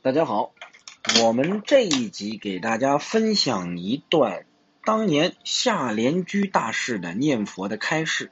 [0.00, 0.54] 大家好，
[1.24, 4.46] 我们这一集给大家分享一段
[4.84, 8.30] 当年夏莲居大师的念佛的开示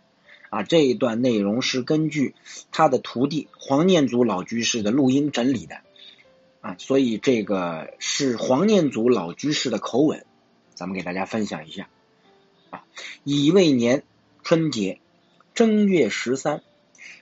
[0.48, 0.62] 啊。
[0.62, 2.36] 这一段内容是根据
[2.70, 5.80] 他的徒弟黄念祖老居士的录音整理的
[6.60, 10.24] 啊，所以这个是黄念祖老居士的口吻，
[10.76, 11.88] 咱们给大家分享一下
[12.70, 12.84] 啊。
[13.24, 14.04] 乙未年
[14.44, 15.00] 春节
[15.52, 16.62] 正月十三，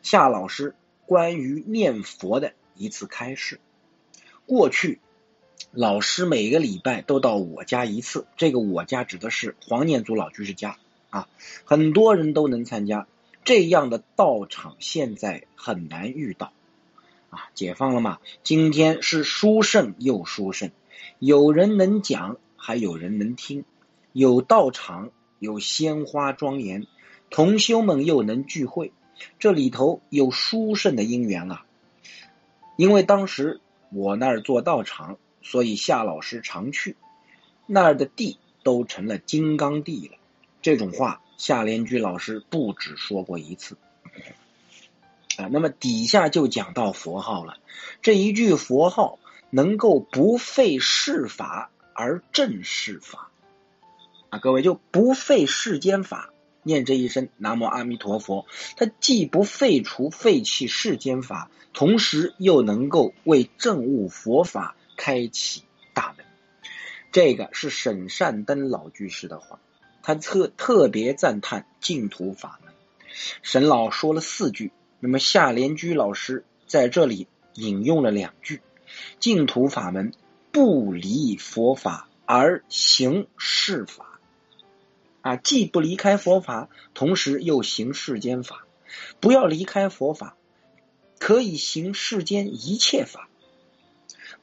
[0.02, 0.74] 夏老师
[1.06, 3.58] 关于念佛的一次开示。
[4.46, 5.00] 过去，
[5.72, 8.26] 老师每个礼拜都到我家一次。
[8.36, 10.76] 这个我家指的是黄念祖老居士家
[11.08, 11.29] 啊，
[11.64, 13.07] 很多人都能参加
[13.43, 16.52] 这样的道场，现在很难遇到
[17.30, 17.49] 啊。
[17.54, 18.18] 解放了嘛？
[18.43, 20.71] 今天是殊胜又殊胜，
[21.18, 23.64] 有人能讲，还有人能听，
[24.13, 26.86] 有道场，有鲜花庄严，
[27.30, 28.93] 同修们又能聚会，
[29.38, 31.64] 这里头有殊胜的因缘啊。
[32.77, 33.62] 因为当时。
[33.94, 36.96] 我那儿做道场，所以夏老师常去
[37.64, 40.19] 那儿的地都成了金刚地了。
[40.60, 43.77] 这种话，夏连居老师不止说过一次
[45.36, 45.46] 啊。
[45.52, 47.58] 那么底下就讲到佛号了，
[48.02, 53.30] 这一句佛号能够不费世法而正世法
[54.30, 54.41] 啊。
[54.41, 56.33] 各位就不费世间法，
[56.64, 61.48] 念这一声南无阿弥陀佛，它既不废除废弃世间法。
[61.76, 66.24] 同时又能够为证悟佛法开启大门，
[67.10, 69.58] 这个是沈善登老居士的话，
[70.00, 72.72] 他特特别赞叹净土法门。
[73.42, 74.70] 沈老说了四句，
[75.00, 78.60] 那么夏莲居老师在这里引用了两句：
[79.18, 80.12] 净土法门
[80.52, 84.13] 不离佛法而行世法，
[85.25, 88.67] 啊，既不离开佛法，同时又行世间法，
[89.20, 90.36] 不要离开佛法。
[91.19, 93.31] 可以行世间一切法，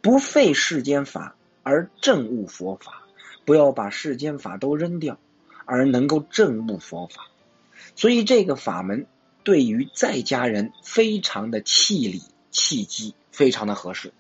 [0.02, 3.04] 不废世间法而证悟佛法。
[3.46, 5.20] 不要把世间法都扔掉，
[5.66, 7.28] 而能够证悟佛法。
[7.96, 9.06] 所以这个法门
[9.44, 14.14] 对于在家人非常的气理契机，非常的合适。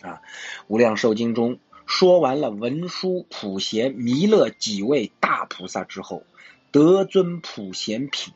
[0.00, 0.22] 啊，
[0.68, 6.24] 无量寿经中说完了文殊、普贤、弥勒几位大菩萨之后，
[6.70, 8.34] 德尊普贤品。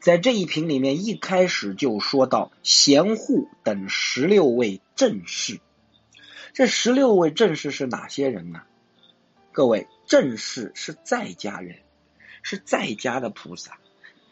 [0.00, 5.60] 在这一品里面，一开始就说到贤护等十六位正士。
[6.52, 8.62] 这十六位正士是哪些人呢？
[9.52, 11.78] 各位，正士是在家人，
[12.42, 13.78] 是在家的菩萨，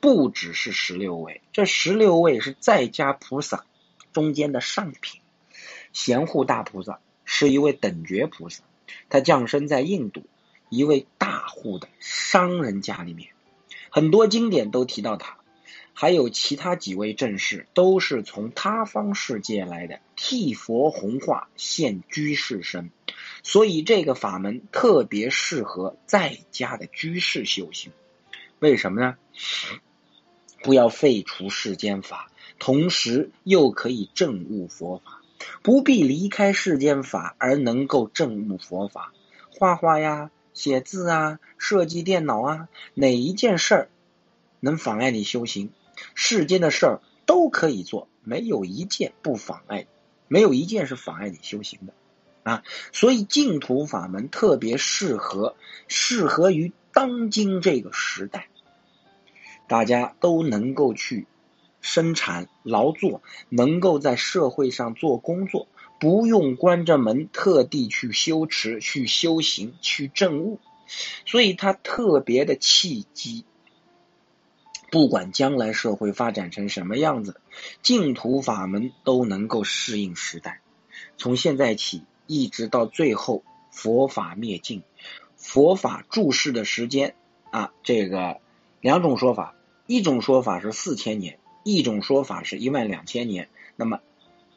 [0.00, 1.42] 不只是十六位。
[1.53, 3.64] 这十六位是在家菩萨
[4.12, 5.20] 中间的上品。
[5.92, 8.64] 贤护大菩萨是一位等觉菩萨，
[9.10, 10.22] 他降生在印度
[10.70, 13.28] 一位大户的商人家里面。
[13.91, 15.36] 很多经典都提到他，
[15.92, 22.91] 还有其他几位正士都是从他方世界来的，替佛弘化现居士身，
[23.42, 27.92] 所以这个法门特别适合在家的居士修行。
[28.59, 29.16] 为什么呢？
[30.62, 35.16] 不要废除世间法，同时又可以证悟佛法，
[35.62, 39.12] 不必离开世间法而能够证悟佛法。
[39.50, 40.30] 画画呀。
[40.56, 43.88] 写字啊，设计电脑啊，哪一件事儿
[44.58, 45.70] 能妨碍你修行？
[46.14, 49.86] 世间的事儿都可以做，没有一件不妨碍，
[50.28, 51.92] 没有一件是妨碍你修行的
[52.50, 52.62] 啊！
[52.90, 55.56] 所以净土法门特别适合，
[55.88, 58.48] 适合于当今这个时代，
[59.68, 61.26] 大家都能够去
[61.86, 65.69] 生产劳作，能够在社会上做工作。
[65.98, 70.58] 不用关着门特地去修持、去修行、去证悟，
[71.24, 73.47] 所以他特别的契机。
[74.91, 77.41] 不管将来社会发展成什么样子，
[77.80, 80.60] 净土法门都能够适应时代。
[81.16, 84.82] 从现在起一直到最后佛法灭尽，
[85.36, 87.14] 佛法注释的时间
[87.50, 88.41] 啊，这个
[88.82, 89.54] 两种说法，
[89.86, 91.38] 一种说法是四千年，
[91.75, 93.49] 一种说法是一万两千年。
[93.77, 94.00] 那么。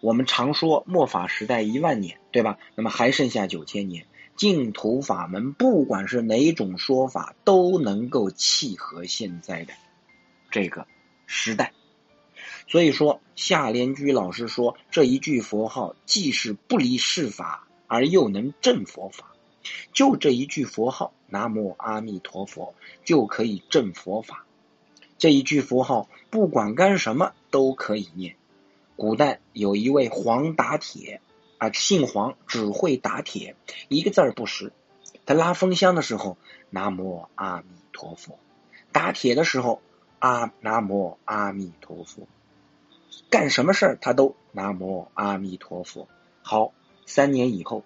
[0.02, 2.58] 我们常说末法时代一万年，对吧？
[2.76, 4.06] 那么还剩下九千年，
[4.38, 9.74] 净土法门不管是哪种说法，都能够契合现在的
[10.52, 10.88] 这个
[11.26, 11.74] 时代。
[12.70, 19.36] 所以说，夏莲居老师说这一句佛号既是不离世法，而又能证佛法。
[19.92, 22.74] 就这一句佛号“南无阿弥陀佛”
[23.04, 24.46] 就可以证佛法。
[25.20, 28.36] 这一句佛号不管干什么都可以念。
[28.96, 31.22] 古代有一位黄打铁
[31.58, 33.56] 啊，姓黄，只会打铁，
[33.90, 34.72] 一个字不识。
[35.26, 36.38] 他拉风箱的时候，
[36.70, 38.40] 南无阿弥陀佛；
[38.92, 39.82] 打铁的时候，
[40.20, 42.28] 啊，南无阿弥陀佛。
[43.30, 46.08] 干什么事儿他都南无阿弥陀佛。
[46.42, 46.74] 好，
[47.06, 47.84] 三年以后，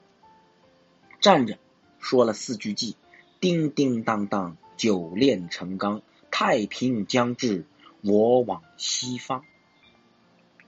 [1.19, 1.57] 站着
[2.00, 2.95] 说了四句偈：
[3.39, 6.01] 叮叮当当，九炼成钢，
[6.35, 7.68] 太平将至，
[8.01, 9.45] 我往西方。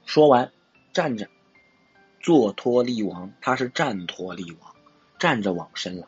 [0.05, 0.51] 说完，
[0.93, 1.27] 站着
[2.21, 4.75] 坐脱力王，他是站脱力王，
[5.17, 6.07] 站着往生了，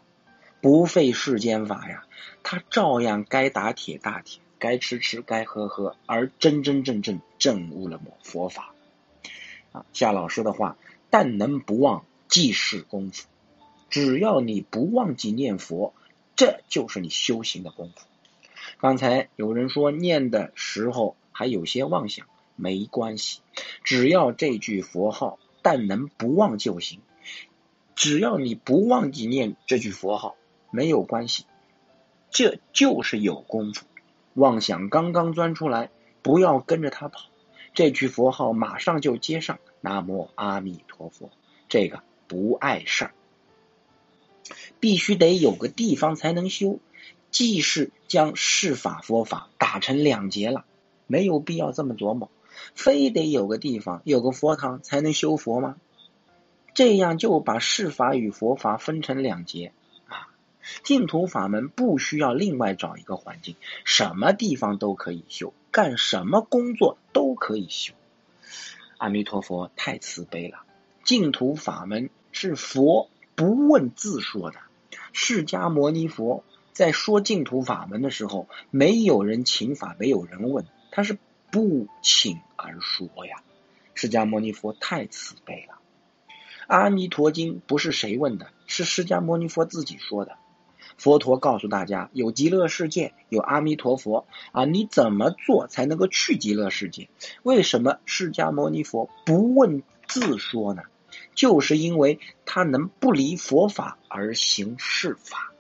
[0.62, 2.06] 不费世间法呀，
[2.44, 4.42] 他照样该打铁打铁。
[4.60, 8.76] 该吃吃，该喝喝，而真真正正证悟了佛法。
[9.72, 10.78] 啊，夏老师的话，
[11.10, 13.28] 但能不忘即是功夫。
[13.90, 15.96] 只要你不忘记念佛，
[16.36, 18.06] 这就是你修行的功夫。
[18.80, 23.42] 刚才有人说念的时候还有些妄想，没关系，
[23.84, 27.02] 只要这句佛号但能不忘就行。
[27.96, 30.36] 只要你不忘记念这句佛号，
[30.70, 31.46] 没有关系，
[32.30, 33.88] 这就是有功夫。
[34.36, 35.90] 妄想刚刚钻出来，
[36.22, 37.30] 不要跟着他跑。
[37.74, 41.32] 这句佛号马上就接上，南无阿弥陀佛。
[41.68, 43.12] 这个不碍事儿，
[44.80, 46.80] 必须得有个地方才能修。
[47.32, 50.66] 既是将世法佛法打成两截了，
[51.08, 52.32] 没有必要这么琢磨，
[52.74, 55.76] 非得有个地方有个佛堂才能修佛吗？
[56.74, 59.72] 这样就把世法与佛法分成两截
[60.08, 60.30] 啊。
[60.84, 67.94] 净土法门不需要另外找一个环境，什么地方都可以修，干什么工作都可以修。
[68.98, 70.60] 阿弥陀佛太慈悲了，
[71.04, 74.60] 净土法门是佛不问自说的。
[75.14, 76.44] 释迦牟尼佛
[76.78, 81.18] 在说净土法门的时候，没有人请法，没有人问，他是
[81.50, 83.42] 不请而说呀。
[83.96, 85.80] 释迦牟尼佛太慈悲了。
[86.68, 90.38] 阿弥陀经不是谁问的，是释迦牟尼佛自己说的。
[91.00, 94.66] 佛陀告诉大家，有极乐世界，有阿弥陀佛啊！
[94.66, 97.10] 你怎么做才能够去极乐世界？
[97.42, 100.84] 为什么释迦牟尼佛不问自说呢？
[101.34, 105.54] 就是因为他能不离佛法而行世法。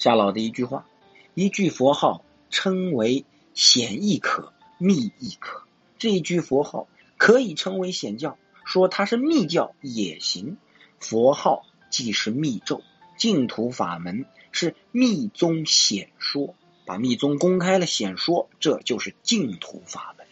[0.00, 0.86] 夏老的一句话，
[1.34, 5.64] 一句佛号称为显亦可，密亦可。
[5.98, 6.88] 这一句佛号
[7.18, 10.56] 可以称为显教，说它是密教也行。
[11.00, 12.80] 佛号即是密咒。
[13.18, 16.54] 净土法门是密宗显说，
[16.86, 20.26] 把密宗公开了显说，这就是净土法门。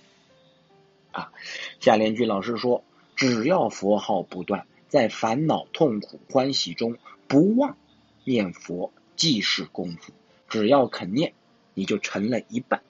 [1.13, 1.31] 啊，
[1.79, 2.85] 夏莲居老师说，
[3.17, 7.77] 只要佛号不断，在烦恼、痛苦、欢喜中不忘
[8.25, 10.15] 念佛，即是功夫。
[10.49, 11.35] 只要肯念，
[11.75, 12.81] 你就成了一半，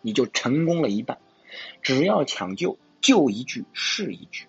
[0.00, 1.18] 你就成功了一半。
[1.80, 4.46] 只要抢救，救一句是一句。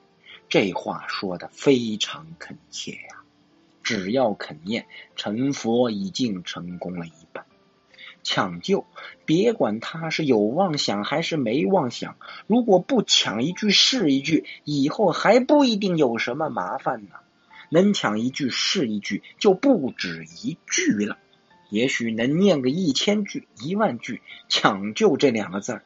[0.47, 3.21] 这话说的非常恳切呀。
[3.83, 7.45] 只要肯念成佛，已经成功了一半。
[8.23, 8.85] 抢救，
[9.25, 12.17] 别管他是有妄想还是没妄想，
[12.47, 17.15] 如果不抢一句是一句，以后还不一定有什么麻烦呢。
[17.69, 21.17] 能抢一句是一句，就不止一句了，
[21.69, 24.21] 也许能念个一千句、一万句。
[24.47, 25.81] 抢救这两个字，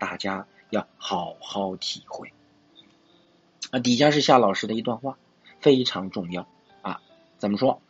[0.00, 2.32] 大家要好好体会。
[3.70, 5.18] 啊，底下是夏老师的一段话，
[5.60, 6.48] 非常重要
[6.82, 7.00] 啊。
[7.38, 7.82] 怎么说？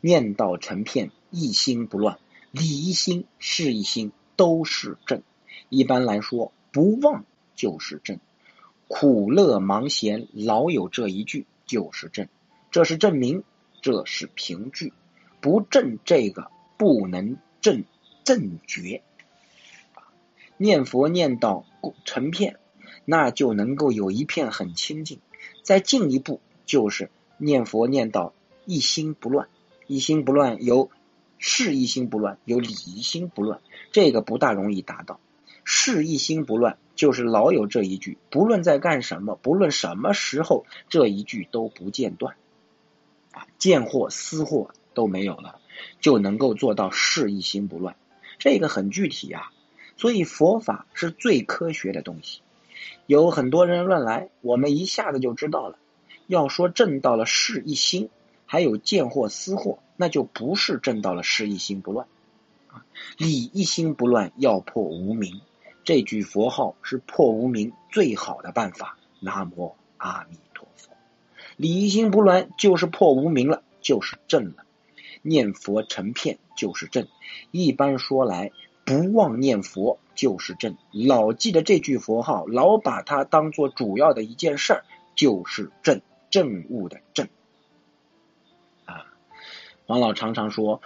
[0.00, 2.18] 念道成片，一心不乱，
[2.52, 5.22] 理一心，事一心，都是正。
[5.70, 7.24] 一般来说，不忘
[7.56, 8.20] 就是正。
[8.86, 12.28] 苦乐忙闲，老有这一句就是正。
[12.70, 13.44] 这是证明，
[13.82, 14.92] 这是凭据。
[15.40, 17.84] 不证这个，不能证
[18.24, 19.02] 正觉。
[20.56, 21.64] 念佛念到
[22.04, 22.56] 成片，
[23.04, 25.20] 那就能够有一片很清净。
[25.62, 28.32] 再进一步，就是念佛念到。
[28.70, 29.48] 一心不乱，
[29.86, 30.90] 一心不乱有
[31.38, 35.20] 事一心不乱，有理一心不乱，这个不大容易达到。
[35.64, 42.36] 事一心不乱，就是老有这一句，不论在干什么，不论什么时候，这一句都不间断，
[43.38, 45.60] 啊，见货私货都没有了，
[46.00, 47.96] 就能够做到事一心不乱。
[48.38, 49.50] 这个很具体啊，
[49.96, 52.42] 所以佛法是最科学的东西。
[53.06, 55.78] 有很多人乱来，我们一下子就知道了。
[56.26, 58.10] 要说正到了事一心。
[58.50, 62.06] 还有见货私货，那就不是正到了事一心不乱
[62.68, 62.82] 啊，
[63.18, 65.42] 理一心不乱要破无明，
[65.84, 68.96] 这句佛号是破无明最好的办法。
[69.20, 70.38] 南无阿弥，
[71.58, 74.64] 理一心不乱就是破无明了，就是正了。
[75.20, 77.08] 念佛成片就是正，
[77.50, 78.52] 一般说来，
[78.84, 80.76] 不忘念佛就是正。
[80.92, 84.84] 老记得这句佛号，老把它当做主要的一件事儿，
[85.16, 86.00] 就是正
[86.30, 87.26] 正悟的正。
[88.84, 89.04] 啊
[89.86, 90.80] 王老常常说，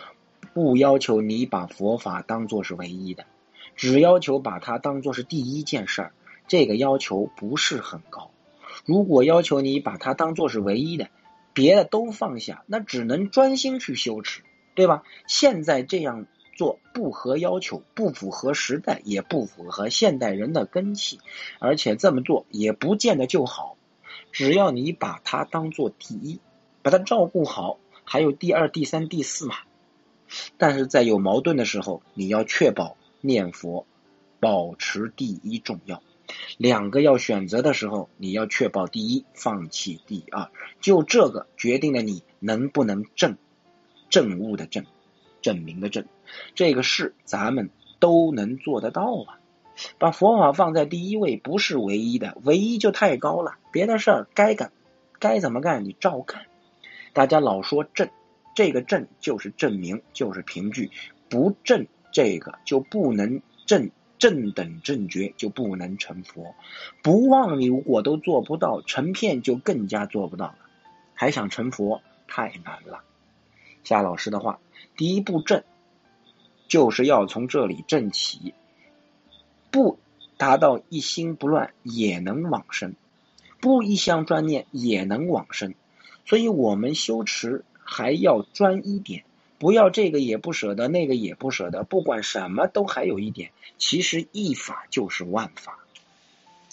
[0.54, 3.26] 不要求你把佛法当做是唯一的，
[3.76, 6.14] 只要求把它当做是第一件事儿。
[6.48, 8.31] 这个要求不是很高。
[8.84, 11.08] 如果要求你把它当做是唯一的，
[11.52, 14.42] 别的都放下，那只能专心去修持，
[14.74, 15.02] 对吧？
[15.26, 21.20] 现在这样做不合要求，不符合时代，也不符合现代人的根气，
[21.58, 23.76] 而且这么做也不见得就好。
[24.32, 26.40] 只要你把它当做第一，
[26.82, 29.56] 把它照顾好，还有第二、第三、第四嘛。
[30.56, 33.86] 但是在有矛盾的时候，你要确保念佛
[34.40, 36.02] 保持第一重要。
[36.56, 40.50] 两个要选择的时候，你要确保第一，放弃第二。
[40.80, 43.36] 就这个决定了你能不能证
[44.08, 44.84] 证悟的证，
[45.40, 46.06] 证明的证。
[46.54, 49.38] 这个事咱们都能做得到啊。
[49.98, 53.56] 把佛法放在第一位不是唯一的，唯一就太高了。
[53.72, 54.70] 别的事儿该干，
[55.18, 56.42] 该怎么干你照干。
[57.14, 58.10] 大家老说正，
[58.54, 60.90] 这个正就是证明，就是凭据。
[61.30, 63.90] 不正这个就不能正
[64.22, 66.54] 正等正觉，就不能成佛。
[67.02, 70.58] 不忘如果都做不到，成片就更加做不到了。
[71.12, 73.02] 还想成佛太难了。
[73.82, 74.60] 夏老师的话，
[74.96, 75.64] 第一步正，
[76.68, 78.54] 就是要从这里正起。
[79.72, 79.98] 不
[80.36, 82.94] 达到一心不乱也能往生，
[83.60, 85.74] 不一相专念也能往生，
[86.24, 89.24] 所以我们修持还要专一点，
[89.62, 93.52] 不要这个也不舍得，那个也不舍得，不管什么都还有一点。
[93.78, 95.78] 其实一法就是万法，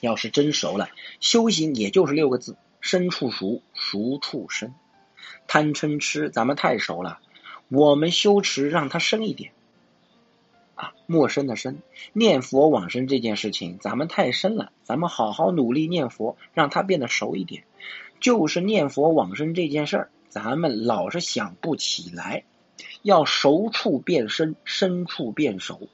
[0.01, 4.73] 要是真熟了，修行也就是六个字：生处熟，熟处生。
[5.45, 7.19] 贪嗔痴咱们太熟了，
[7.67, 9.51] 我们修持让它生一点。
[10.73, 11.77] 啊，陌生的生，
[12.13, 17.65] 念佛往生这件事情，咱们太深了，咱们好好努力念佛，让它变得熟一点。
[18.19, 22.45] 就是念佛往生这件事儿，咱们老是想不起来，
[23.01, 25.89] 要熟处变深，深处变熟。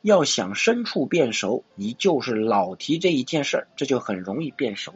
[0.00, 4.94] 要想深处变熟，你就是老提这一件事儿，这就很容易变熟。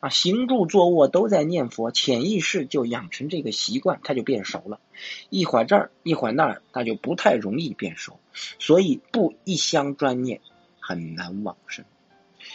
[0.00, 4.80] 啊，行住坐卧都在念佛，潜意识就养成这个习惯，它就变熟了。
[5.28, 8.18] 一会儿这儿，一会儿那儿，那就不太容易变熟。
[8.58, 10.40] 所以不一相专念，
[10.80, 11.84] 很难往生。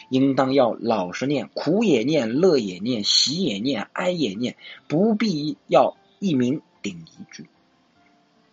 [0.10, 4.56] 应当要老实念，苦也念，乐也念，喜也念，哀也念，
[4.88, 7.46] 不必要一名顶一句。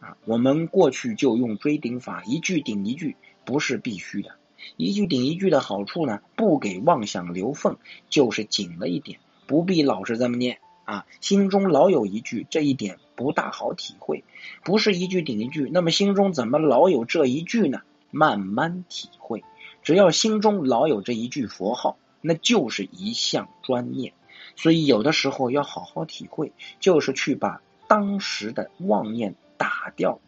[0.01, 4.33] 啊，我们过去就用追顶法，一句顶一句，不是必须的。
[4.77, 7.77] 一句顶一句的好处呢，不给妄想留缝，
[8.09, 14.25] 就是紧了一点，不必老是这么念啊，心中老有一句，这一点不大好体会。
[14.65, 17.83] 不是一句顶一句，那么心中怎么老有这一句呢？
[18.11, 19.45] 慢慢体会，
[19.83, 24.13] 只要心中老有这一句佛号，那就是一项专念。
[24.57, 30.21] 所以有的时候要好好体会，就是去把当时的妄念打掉。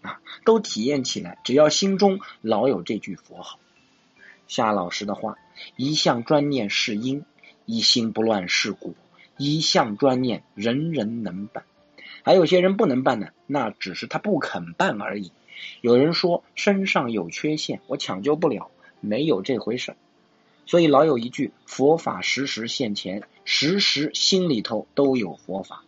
[0.00, 3.60] 啊，都体验起来，只要心中老有这句佛号。
[4.48, 5.38] 夏老师的话：
[5.76, 7.24] 一向专念是因，
[7.66, 8.94] 一心不乱是果。
[9.36, 11.62] 一向专念，人人能办。
[12.24, 15.30] 还有些人不能办呢，那只是他不肯办而已。
[15.80, 19.94] 有人说身上有缺陷，我抢救不了，没有这回事。
[20.66, 25.84] 所以老有一句：佛法时时现前，时时心里头都有佛法。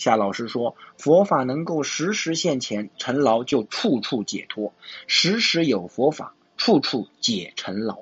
[0.00, 4.72] 夏老师说：“佛法能够时时现前，尘劳就处处解脱；
[5.06, 7.98] 时时有佛法，处处解尘劳。”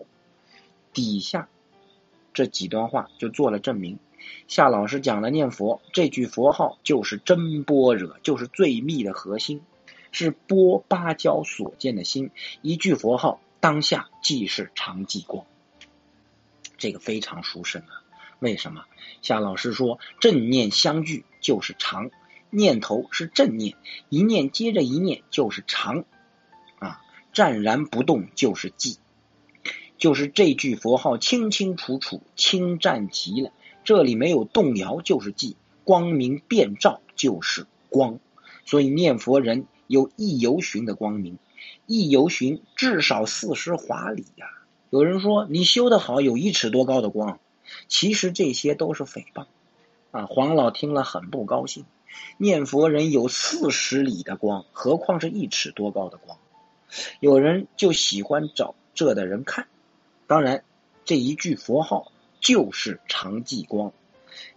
[0.95, 1.49] 底下
[2.33, 3.99] 这几段话就做了证明。
[4.47, 9.61] 夏老师讲的念佛这句佛号就是真般若，就是最密的核心，
[10.12, 12.31] 是波芭蕉所见的心。
[12.62, 15.45] 一句佛号当下即是常寂光，
[16.76, 18.07] 这个非常殊胜啊！
[18.40, 18.85] 为什么？
[19.21, 22.11] 夏老师说：“正念相聚就是常，
[22.50, 23.75] 念头是正念，
[24.09, 26.04] 一念接着一念就是常，
[26.78, 27.00] 啊，
[27.33, 28.99] 湛然不动就是寂，
[29.97, 33.50] 就是这句佛号清清楚楚，清湛极了。
[33.83, 38.21] 这里没有动摇就是寂，光明遍照就是光。
[38.64, 41.38] 所以念佛人有一游寻的光明，
[41.87, 44.47] 一游寻至少四十华里呀。
[44.90, 47.40] 有人说你修得好，有一尺多高的光。”
[47.89, 49.47] 其实这些都是诽谤
[50.11, 50.27] 啊！
[50.27, 51.85] 黄老听了很不高兴。
[52.37, 56.39] 念佛人有四十里的光，何况是一尺多高的光？
[57.21, 59.69] 有人就喜欢找这的人看。
[60.27, 60.65] 当然，
[61.05, 62.11] 这一句佛号
[62.41, 63.93] 就是常寂光。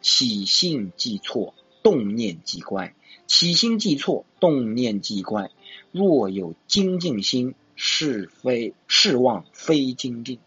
[0.01, 1.53] 起心即错，
[1.83, 2.93] 动念即乖。
[3.27, 5.51] 起心即错，动念即乖。
[5.91, 10.39] 若有精进心，是非是妄非精进。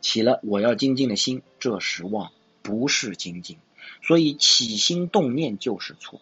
[0.00, 3.58] 起了我要精进的心，这时望，不是精进。
[4.02, 6.20] 所以起心动念就是错，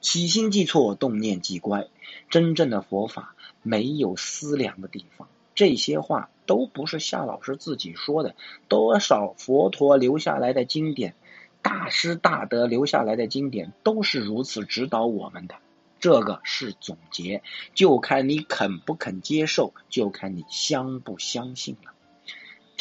[0.00, 1.88] 起心即错，动念即乖。
[2.30, 5.28] 真正的佛法没有思量的地方。
[5.54, 8.34] 这些话都不是夏老师自己说的，
[8.68, 11.14] 多少佛陀留下来的经典，
[11.62, 15.56] 大师大德留下来的经典，都是如此指导我们的。
[15.98, 17.42] 这个是总结，
[17.74, 21.92] 就看你肯不肯接受，就看你相不相信了。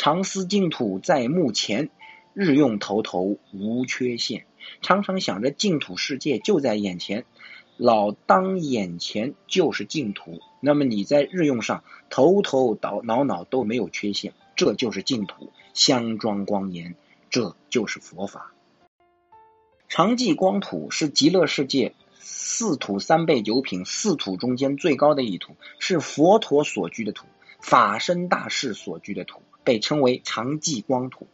[0.05, 1.89] 常思净土在目前，
[2.35, 4.45] 日用头头无缺陷。
[4.83, 7.25] 常常想着净土世界就在眼前，
[7.75, 10.41] 老当眼前就是净土。
[10.59, 16.93] 那么你在日用上头头脑脑脑都没有缺陷，这就是净土，香庄光严，
[17.31, 18.53] 这就是佛法。
[19.89, 27.25] 常寂光土是极乐世界四土三倍九品四土中间最高的一土，是佛陀所居的土，
[27.59, 31.27] 法身大士所居的土，被称为常寂光土。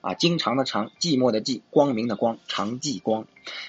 [0.00, 3.26] 啊，经常的常，寂寞的寂，光明的光，常寂光。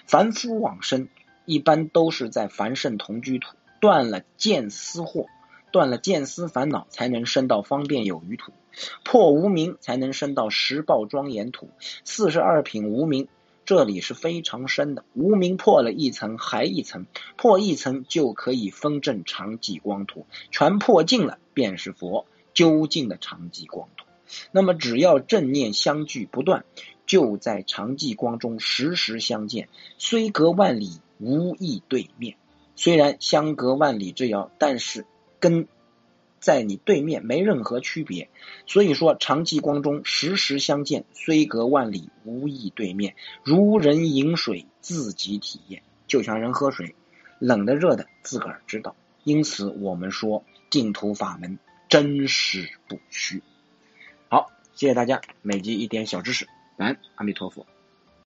[0.07, 1.07] 凡夫往生，
[1.45, 5.27] 一般都是在凡圣同居土，断了见思惑，
[5.71, 8.51] 断了见思烦恼，才能升到方便有余土，
[9.03, 11.69] 破无明，才能升到十报庄严土。
[12.03, 13.27] 四十二品无明，
[13.63, 17.05] 这里是非常深的，无明破了一层，还一层，
[17.37, 24.05] 破一层就可以分证常寂光土，全破尽了，便是佛究竟的常寂光土。
[24.51, 26.65] 那么，只要正念相聚不断，
[27.05, 29.69] 就在常寂光中时时相见。
[29.97, 32.35] 虽隔万里，无意对面。
[32.75, 35.05] 虽然相隔万里之遥，但是
[35.39, 35.67] 跟
[36.39, 38.29] 在你对面没任何区别。
[38.65, 43.15] 所以说，长寂光中时时相见，虽隔万里，无意对面。
[43.43, 46.95] 如人饮水，自己体验，就像人喝水，
[47.37, 48.95] 冷的热的自个儿知道。
[49.23, 51.59] 因此，我们说净土法门
[51.93, 53.43] 真实不虚。
[54.27, 57.67] 好谢谢大家，每集一点小知识，感恩阿弥陀佛。